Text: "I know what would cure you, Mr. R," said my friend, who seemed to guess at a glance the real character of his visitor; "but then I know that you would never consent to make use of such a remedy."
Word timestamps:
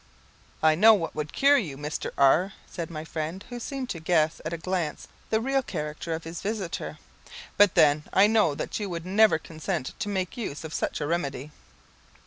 "I 0.63 0.73
know 0.73 0.95
what 0.95 1.13
would 1.13 1.31
cure 1.31 1.59
you, 1.59 1.77
Mr. 1.77 2.09
R," 2.17 2.53
said 2.67 2.89
my 2.89 3.05
friend, 3.05 3.45
who 3.49 3.59
seemed 3.59 3.89
to 3.91 3.99
guess 3.99 4.41
at 4.43 4.51
a 4.51 4.57
glance 4.57 5.07
the 5.29 5.39
real 5.39 5.61
character 5.61 6.15
of 6.15 6.23
his 6.23 6.41
visitor; 6.41 6.97
"but 7.55 7.75
then 7.75 8.05
I 8.11 8.25
know 8.25 8.55
that 8.55 8.79
you 8.79 8.89
would 8.89 9.05
never 9.05 9.37
consent 9.37 9.93
to 9.99 10.09
make 10.09 10.37
use 10.37 10.63
of 10.63 10.73
such 10.73 11.01
a 11.01 11.05
remedy." 11.05 11.51